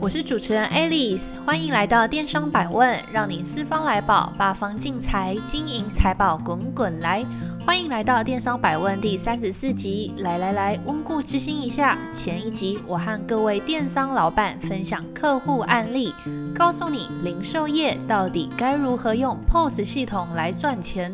[0.00, 7.24] 我是主持人 Alice，欢迎来到电商百问，让你四方来宝，八方进财，金银财宝滚滚来。
[7.66, 11.96] 欢迎来到电商百问第三十四集，来来来，温故知新一下。
[12.12, 16.12] 前一集我和各位电商老板分享客户案例，
[16.54, 21.10] 告诉你零售业到底该如何用 POS 系统来赚钱。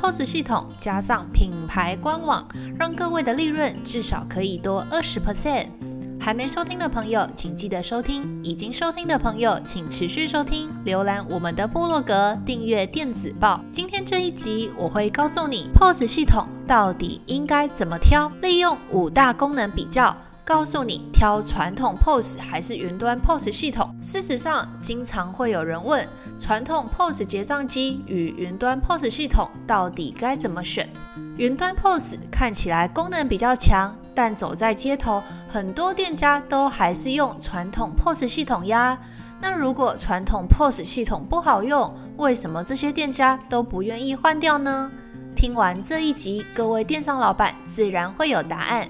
[0.00, 5.68] POS 系统加上品牌官网，让各位的利润至少可以多二十 percent。
[6.24, 10.70] 还没收听的朋友，请记得收听；已经收听的朋友，请持续收听。
[10.86, 13.62] 浏览我们的部落格，订阅电子报。
[13.70, 23.94] 今天这一集，我会告诉你 POS 系统到底应该怎么挑，利用五大功能比较，告诉你挑传统 POS 还是云端 POS 系统。
[24.00, 30.88] 事实上，经常会有人问，传统 POS 结账机与云端 POS 系统到底该怎么选？
[31.36, 33.94] 云端 POS 看起来功能比较强。
[34.14, 38.98] 但走在街头，很多店家都还是用传统 POS 系统呀。
[39.40, 44.90] 那如果传统 POS 系统不好用，为什么这些店家都不愿意换掉呢？
[45.34, 48.88] 听完这一集，各位电商老板自然会有答案。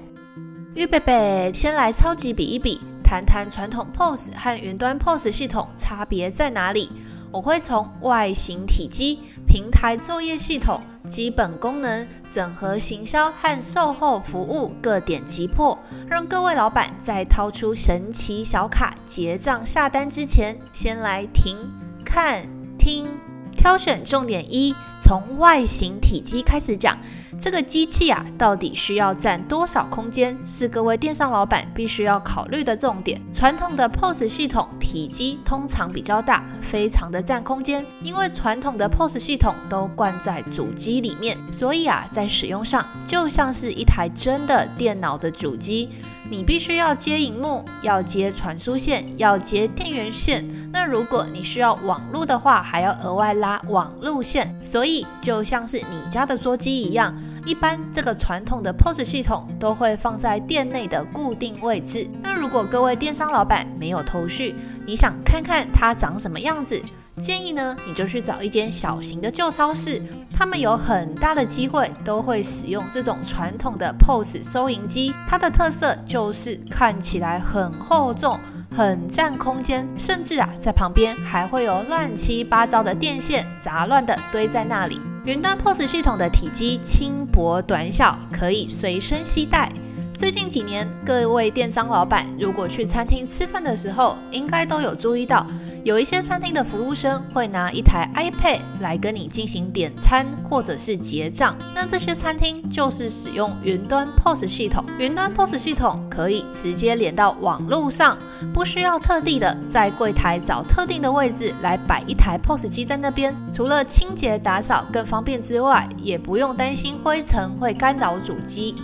[0.75, 6.91] 预备备，先来超级比一比，谈谈传统 POS 和云端 POS 系统差别在哪里。
[7.35, 15.77] 我会从外形体积、平台作业系统、基本功能、整合行销和售后服务各点击破，
[16.09, 21.59] 让各位老板在掏出神奇小卡结账下单之前，先来停、
[22.05, 22.47] 看、
[22.79, 23.09] 听，
[23.51, 24.73] 挑选重点一。
[25.05, 26.99] 从外形体积开始讲，
[27.39, 33.21] 这个机器啊，到底需要占多少空间，是各位电商老板必须要考虑的重点。
[33.31, 45.91] 传统的 POS 系统体积通常比较大，非常的占空间，因为传统的 POS 系统都灌在主机里面，所以啊，在使用上就像是一台真的电脑的主机。
[46.35, 50.45] 你必须要接荧幕，要接传输线，要接电源线。
[50.73, 54.53] 那如果你需要网络的话，还要额外拉网路线。
[54.61, 57.15] 所以就像是你家的桌机一样，
[57.47, 62.11] 一般这个传统的 POS 系统都会放在店内的固定位置。
[62.21, 66.83] 那如果各位电商老板没有头绪，你想看看它长什么样子？
[67.21, 70.03] 建议呢，你就去找一间小型的旧超市，
[70.33, 75.15] 他们有很大的机会都会使用这种传统的 POS 收银机。
[75.27, 78.39] 它的特色就是看起来很厚重，
[78.71, 85.01] 很占空间，甚至啊，在旁边还会有乱七八糟的电线杂乱的堆在那里。
[85.25, 89.71] 云端 POS 系统的体积轻薄短小，可以随身携带。
[90.19, 95.47] 最近几年，各位电商老板如果去餐厅吃饭的时候，应该都有注意到，
[95.85, 101.55] 有一些餐厅的服务生会拿一台 iPad 来跟你进行点餐或者是结账。
[101.75, 104.83] 那这些餐厅就是使用云端 POS 系统。
[104.99, 108.17] 云端 POS 系统可以直接连到网络上，
[108.51, 113.37] 不需要特地的在柜台找特定的位置来摆一台 POS 机在那边。
[113.53, 118.75] 除了清洁打扫更方便之外，也不用担心灰尘会干扰主机。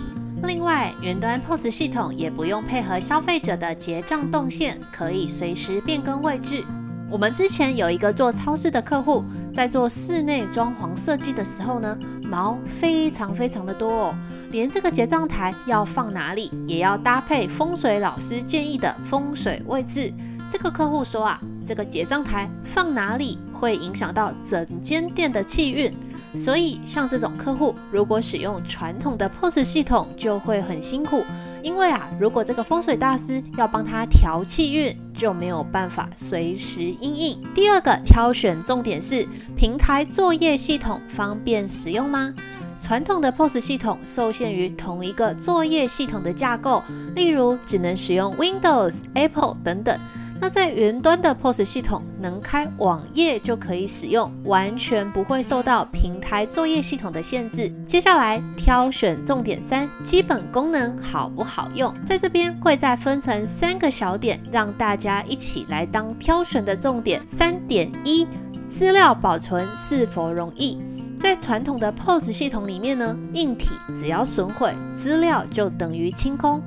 [0.43, 6.63] 另外，云端 POS 系统也不用配合消费者的结账动线，可以随时变更位置。
[7.11, 9.21] 我们之前有一个做超市的客户，
[9.53, 14.15] 在做室内装潢设计的时候呢，毛非常非常的多哦，
[14.49, 20.09] 连这个结账台要放哪里，也要搭配风水老师建议的风水位置。
[20.49, 25.93] 这个客户说啊，这个结账台放哪里会影响到整间店的气运。
[26.33, 31.25] 所以，像这种客户，如果使用传统的 POS 系统，就会很辛苦。
[31.63, 37.39] 因为啊，如果这个风水大师要帮他调气运，就没有办法随时应应。
[37.53, 42.33] 第二个挑选重点是平台作业系统方便使用吗？
[42.79, 49.99] 传统的 POS 系统受限于同一个作业系统的架构，例如只能使用 Windows、Apple 等等。
[50.43, 57.71] 那在云端的 POS 系统能开网页就可以使用，完全不会受到平台作业系统的限制。
[57.85, 61.93] 接下来挑选重点三，基本功能好不好用？
[62.03, 67.21] 在这边会再分成三个小点，让大家一起来当挑选的重点。
[67.27, 68.27] 三点一，
[68.67, 70.79] 资料保存是否容易？
[71.19, 76.59] 在传统的 POS 系统里面呢，硬体只要损毁，资料就等于清空。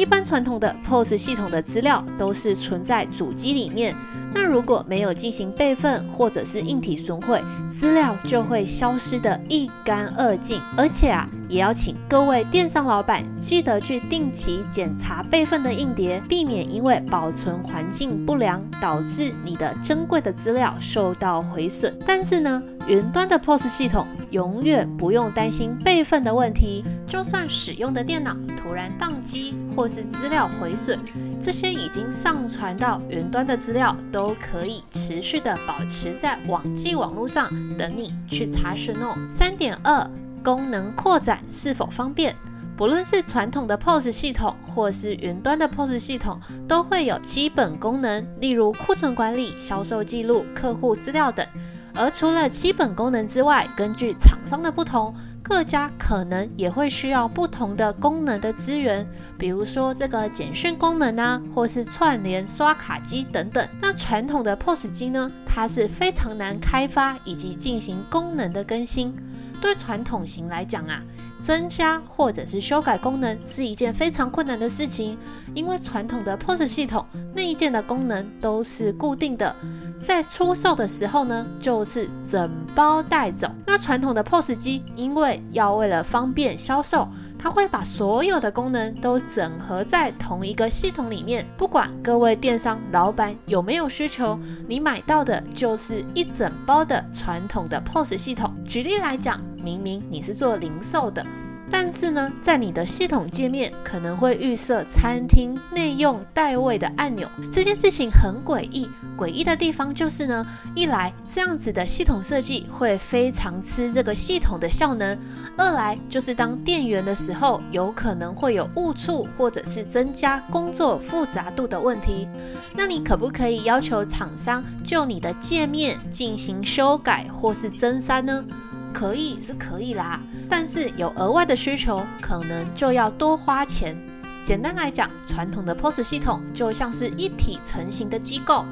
[0.00, 3.94] 一般传统的 POS 系统的资料都是存在主机里面，
[4.34, 7.38] 那如果没有进行备份或者是硬体损毁，
[7.70, 10.58] 资料就会消失得一干二净。
[10.74, 21.98] 而且啊，也要请各位电商老板记得去定期检查备份的硬碟，避免因为保存环境不良导致你的珍贵的资料受到毁损。
[22.06, 31.00] 但是呢，云端的 POS 系统永远不用担心备份的问题，就算使用的电脑突然宕机或是资料毁损，
[31.42, 39.16] 这些已经上传到云端的资料都可以持续的保持在网际网络上，等你去查询哦。
[39.28, 40.08] 三点二，
[40.42, 42.34] 功能扩展是否方便？
[42.76, 51.46] 不论是传统的 POS 系统或是云端的 POS 系统，都会有基本功能，例如库存管理、销售记录、客户资料等。
[51.94, 59.06] 而除了基本功能之外，根据厂商的不同，各家可能也会需要不同的功能的资源，
[59.36, 63.68] 比如说这个简讯功能啊，或是串联刷卡机等等。
[63.82, 69.14] 那传统的 POS 机呢，它是非常难开发以及进行功能的更新。
[69.60, 71.02] 对传统型来讲啊，
[71.40, 75.18] 增加或者是修改功能是一件非常困难的事情，
[75.54, 77.04] 因为传统的 POS 系统
[77.34, 79.54] 内建的功能都是固定的。
[79.98, 83.50] 在出售的时候呢，就是整包带走。
[83.66, 87.06] 那传统的 POS 机，因为要为了方便销售，
[87.38, 91.46] 它会把所有的功能都整合在同一个系统里面。
[91.54, 98.50] 不管各位电商老板有没有需求，你买到的就是一整包的传统的 POS 系统。
[98.64, 101.24] 举例来讲，明明你是做零售的。
[101.72, 108.88] 但是呢，在你的系统界面可能会预设餐厅内用带位的按钮，这件事情很诡异。
[109.16, 115.16] 诡异的地方就是呢，一来这样子的系统设计会非常吃这个系统的效能；
[115.56, 122.26] 二来就是当店员的时候，有可能会有误触或者是增加工作复杂度的问题。
[122.74, 128.44] 那你可不可以要求厂商就你的界面进行修改或是增删呢？
[128.92, 133.96] 可以是可以啦，但是有额外的需求，可能就要多花钱。
[134.42, 138.64] 简单来讲，传统的 POS 系统就像是一体成型的机构。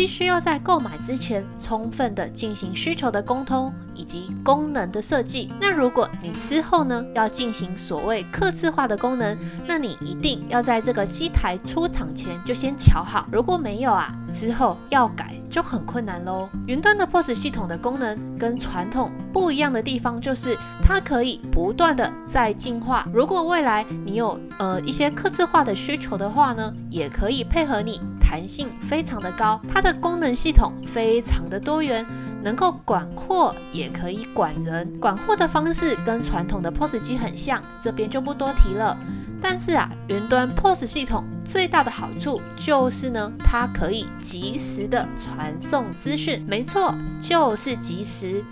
[0.00, 5.52] 必须要在购买之前充分的进行需求的沟通以及功能的设计。
[5.60, 9.36] 那如果你之后呢要进行所谓客制化的功能，
[9.66, 13.28] 那你一定要在这个机台出厂前就先瞧好。
[13.30, 16.48] 如果没有啊，之后要改就很困难喽。
[16.66, 23.06] 云端的 POS 系统的功能跟传统不一样的地方就是它可以不断的在进化。
[23.12, 28.00] 如果未来你有呃一些客制化的需求的话呢，也可以配合你。
[28.30, 32.06] 弹性非常的高，它的功能系统非常的多元，
[32.44, 34.88] 能够管货也可以管人。
[35.00, 38.96] 管货的方式跟传统的 POS 机很像，这边就不多提了。
[39.42, 48.44] 但是啊，云端 POS 系统最大的好处就是呢，它可以即时的传送资讯，没错，就是即时。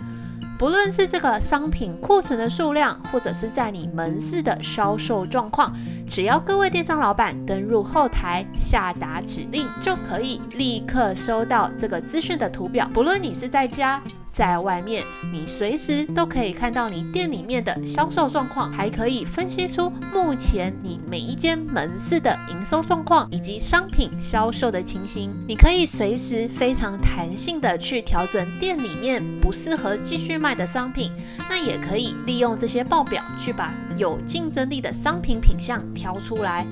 [0.59, 5.73] 不论是这个商品库存的数量，或者是在你门市的销售状况，
[6.05, 12.89] 只要各位电商老板登入后台下达指令，就可以立刻收到这个资讯的图表。
[12.93, 15.03] 不论你是在家，在外面，
[15.33, 25.31] 你随时都可以看到你店里面的销售状况，还可以分析出目前你每一间门市的营收状况以及商品销售的情形。
[25.47, 31.11] 你可以随时非常弹性的去调整店里面不适合继续卖的商品，
[31.49, 36.65] 那也可以利用这些报表去把有竞争力的商品品项挑出来。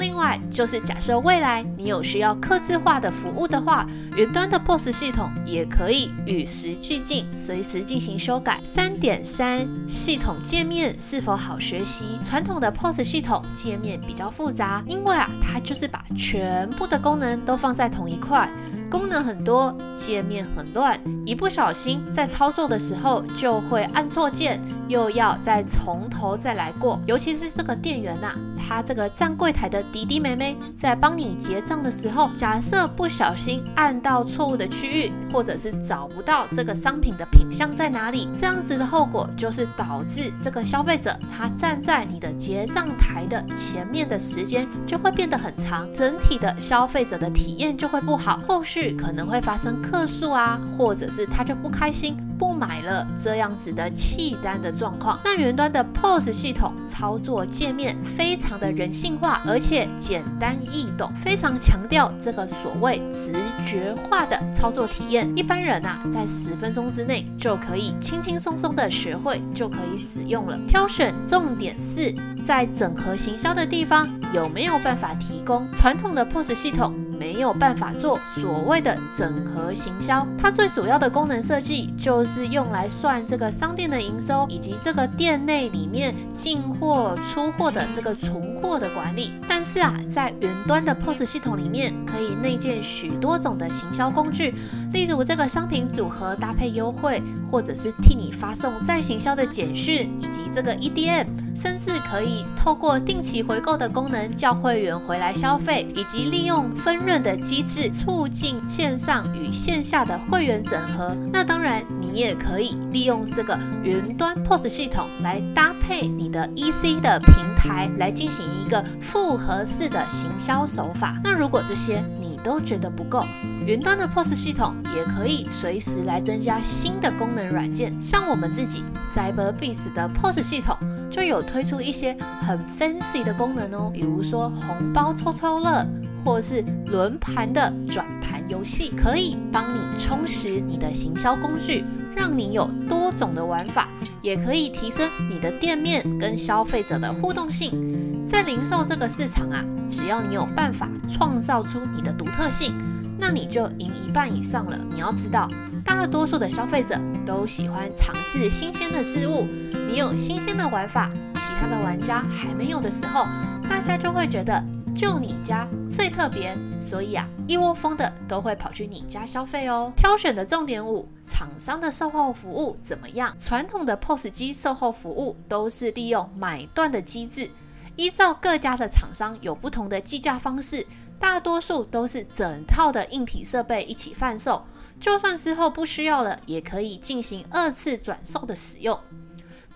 [0.00, 8.58] 另外，就是假设未来你有需要客制化的服务的话，云端的 POS 系统也可以与时俱进，随时进行修改。
[8.64, 12.18] 三点三，系统界面是否好学习？
[12.24, 18.50] 传统的 POS 系统界面比较复杂，因为啊，它就是把全部的功能都放在同一块。
[18.90, 27.00] 功能很多，界面很乱，一不小心在操作的时候就会按错键，又要再从头再来过。
[27.06, 28.34] 尤其是这个店员呐、啊，
[28.66, 48.90] 他这个站柜台的弟弟妹妹在帮你结账的时候，假设不小心按到错误的区域，或者是找不到这个商品的品相在哪里，这样子的后果就是导致这个消费者他站在你的结账台的前面的时间就会变得很长，整体的消费者的体验就会不好，后续。
[49.00, 55.20] 可能会发生客诉啊，或者是他就不开心不买了这样子的弃单的状况。
[55.22, 63.34] 那云端的 POS 系统操作界面非常的人性化，而且简单易懂，非常强调这个所谓直
[63.66, 65.30] 觉化的操作体验。
[65.36, 70.58] 一般人啊，在十分钟之内就可以轻轻松松的学会，就可以使用了。
[70.66, 72.10] 挑选重点是
[72.42, 76.94] 在整合行销的地方有没有办法提供传统的 POS 系统。
[77.20, 80.26] 没有办法做所谓的整合行销。
[80.38, 89.32] 它最主要的功能设计就是用来算这个商店的营收，以及这个店内里面进货、出货的这个存货的管理。
[89.46, 94.54] 但是啊，在云端的 POS 系统里面，可以内建许多种的行销工具，
[94.90, 111.16] 例如这个商品组合搭配优惠，或者是替你发送再行销的简讯，以及这个 EDM，甚至可以透过定期回购的功能叫会员回来消费，以及利用分润的机制促进线上与线下的会员整合。
[111.32, 121.18] 那当然，你也可以利用这个云端 POS 系统来搭配你的 EC 的平台，来进行一个复合式的行销手法。
[121.22, 123.24] 那如果这些你都觉得不够，
[123.70, 127.94] 云端的 POS 系统也可以随时来增加新的功能软件。
[128.00, 128.82] 像我们自己
[129.14, 130.76] Cyberbiz 的 POS 系统
[131.08, 135.86] 就有推出一些很 fancy 的功能哦，比如说红包抽抽乐，
[136.24, 141.84] 或是轮盘的转盘游戏，可以帮你充实你的行销工具，
[142.16, 143.86] 让你有多种的玩法，
[144.20, 148.26] 也可以提升你的店面跟消费者的互动性。
[148.26, 152.74] 在零售这个市场啊，只要你有办法创造出你的独特性，
[153.20, 154.78] 那你就赢一半以上了。
[154.90, 155.46] 你要知道，
[155.84, 159.46] 大多数的消费者都喜欢尝试新鲜的事物，
[159.86, 163.26] 你有新鲜的玩法，其他的玩家还没有的时候，
[163.68, 164.64] 大家就会觉得。
[164.92, 169.92] 就你家最特别，所以啊，一窝蜂的都会跑去你家消费哦。
[169.96, 173.32] 挑选的重点五，厂商的售后服务怎么样？
[173.38, 177.48] 传统的 POS 机售后服务都是利用买断的机制，
[177.94, 180.84] 依照各家的厂商有不同的计价方式，
[181.20, 184.64] 大多数都是整套的硬体设备一起贩售，
[184.98, 188.98] 就算之后不需要了，也可以进行二次转售的使用。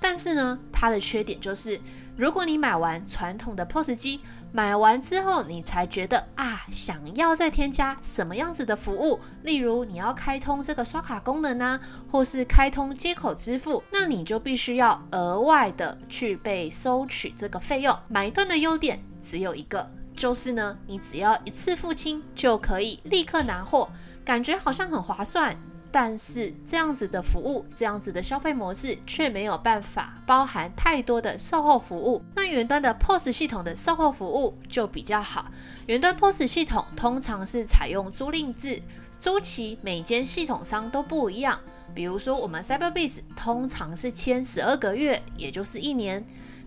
[0.00, 1.78] 但是呢，它的缺点就是，
[2.16, 4.20] 如果你买完传统的 POS 机，
[4.52, 11.78] 买完之后，你才觉得啊，想要再添加什么样子的服务，例如你要开通这个刷卡功能呢，
[12.10, 17.94] 或是开通接口支付，那你就必须要额外的去被收取这个费用。
[18.08, 23.90] 买断的优点只有一个，就是呢，你只要一次付清就可以立刻拿货，
[24.24, 25.56] 感觉好像很划算。
[25.90, 32.20] 但是这样子的服务，这样子的消费模式却没有办法包含太多的售后服务。
[32.34, 35.46] 那云端的 POS 系统的售后服务就比较好。
[35.86, 38.82] 云端 POS 系统通常是采用租赁制，
[39.20, 41.60] 租期每间系统商都不一样。
[41.94, 46.26] 比如说我们 Cyberbiz 通常是签十二个月，也就是一年。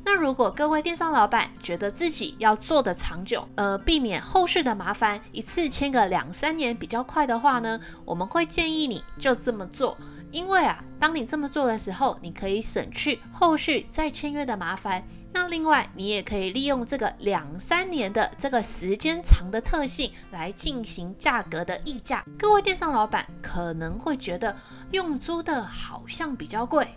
[0.10, 9.98] 那如果各位电商老板觉得自己要做得长久，呃，避免后续的麻烦，一次签个两三年比较快的话呢，我们会建议你就这么做。
[10.32, 15.04] 因为啊，当你这么做的时候，你可以省去后续再签约的麻烦。
[15.34, 22.24] 那另外，你也可以利用这个两三年的这个时间长的特性来进行价格的溢价。
[22.40, 24.56] 各位电商老板可能会觉得
[24.92, 26.96] 用租的好像比较贵，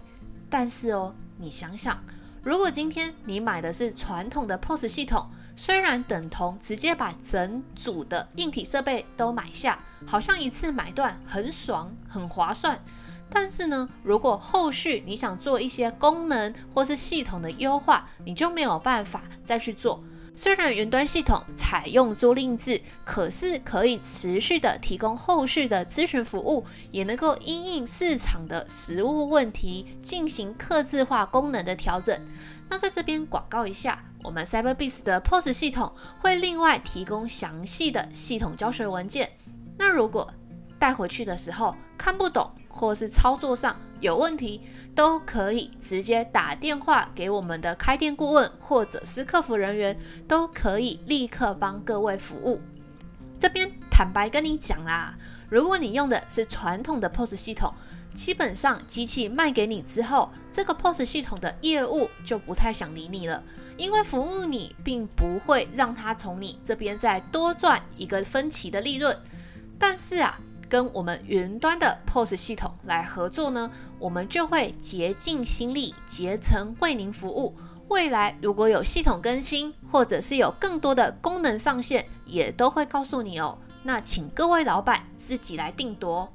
[0.48, 2.00] 但是哦，你想想。
[2.42, 12.82] 如果今天你买的是传统的 POS 系统，虽然等同直接把整组的硬体设备都买下，好像一次买断很爽很划算，
[13.28, 20.02] 但是呢，如果后续你想做一些功能或是系统的优化，你就没有办法再去做。
[20.42, 32.18] 虽然云端系统采用租赁制，可是可以持续的提供后续的咨询服务，也能够因应市场的实务问题进行客制化功能的调整。
[32.70, 35.92] 那在这边广告一下，我们 Cyberbiz 的 POS 系统
[36.22, 39.30] 会另外提供详细的系统教学文件。
[39.76, 40.32] 那如果
[40.78, 44.62] 带回去的时候看不懂，或是操作上有问题，
[44.94, 52.60] 都可以直接打电话给我们的开店顾问或者是客服人员，都可以立刻帮各位服务。
[53.38, 55.14] 这边坦白跟你讲啦，
[55.48, 57.72] 如果你用的是传统的 POS 系统，
[58.14, 63.42] 基本上机器卖给你之后，这个 POS 系统的业务就不太想理你了，
[63.76, 69.16] 因为服务你并不会让他从你这边再多赚一个分期的利润。
[69.78, 70.40] 但是啊。
[70.70, 77.56] 跟我们云端的 POS 系统来合作呢，我们就会竭尽心力，竭诚为您服务。
[77.88, 83.58] 未来如果有系统更新，或者是有更多的功能上线，也都会告诉你哦。
[83.82, 86.32] 那请各位老板自己来定夺。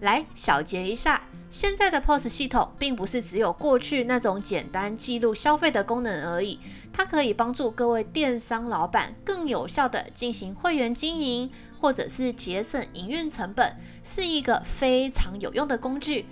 [0.00, 6.60] 来小结一下，现在的 POS 系统并不是只有过去那种简单记录消费的功能而已，
[6.92, 11.50] 它可以帮助各位电商老板更有效地进行会员经营。
[11.80, 16.26] 或者是节省营运成本，是一个非常有用的工具。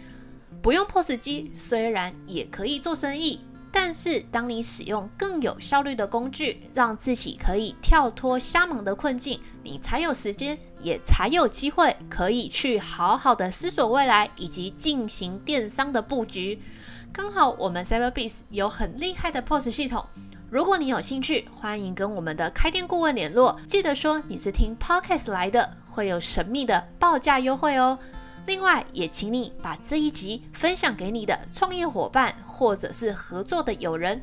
[0.62, 16.60] 不用 POS 机，虽然也可以做生意，但是当你使用更有效率的工具，让自己可以跳脱瞎忙的困境，你才有时间，也才有机会可以去好好的思索未来，以及进行电商的布局。
[17.12, 20.04] 刚好我们 Cyberbiz 有很厉害的 POS 系统。
[20.56, 23.60] 如果你有兴趣，欢迎跟我们的开店顾问联络。
[23.66, 27.98] 记得说你是听 Podcast 来的，会有神秘的报价优惠哦。
[28.46, 34.22] 另外，也请你把这一集分享给你的创业伙伴或者是合作的友人。